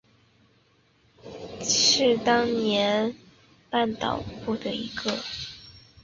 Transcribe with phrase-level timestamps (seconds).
[1.59, 3.13] 伽倻是当时
[3.69, 5.23] 半岛南部的一个城邦联盟。